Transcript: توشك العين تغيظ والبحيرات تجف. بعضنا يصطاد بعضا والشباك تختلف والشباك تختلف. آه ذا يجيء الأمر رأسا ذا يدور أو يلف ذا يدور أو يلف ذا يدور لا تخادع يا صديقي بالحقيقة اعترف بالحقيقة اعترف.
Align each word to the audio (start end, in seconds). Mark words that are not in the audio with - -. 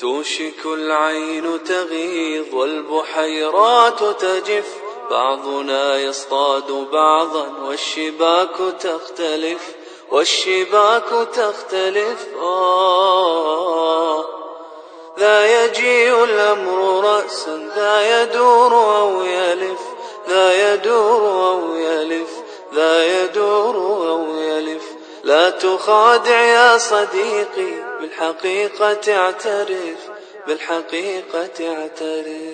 توشك 0.00 0.66
العين 0.66 1.64
تغيظ 1.64 2.54
والبحيرات 2.54 4.04
تجف. 4.04 4.66
بعضنا 5.10 6.00
يصطاد 6.00 6.72
بعضا 6.92 7.46
والشباك 7.64 8.56
تختلف 8.80 9.74
والشباك 10.10 11.28
تختلف. 11.34 12.26
آه 12.42 14.24
ذا 15.18 15.64
يجيء 15.64 16.24
الأمر 16.24 17.04
رأسا 17.04 17.70
ذا 17.76 18.22
يدور 18.22 18.72
أو 18.98 19.22
يلف 19.22 19.80
ذا 20.28 20.74
يدور 20.74 21.50
أو 21.50 21.74
يلف 21.74 22.30
ذا 22.74 23.22
يدور 23.22 23.76
لا 25.30 25.50
تخادع 25.50 26.40
يا 26.40 26.78
صديقي 26.78 27.72
بالحقيقة 28.00 29.16
اعترف 29.16 29.98
بالحقيقة 30.46 31.74
اعترف. 31.74 32.49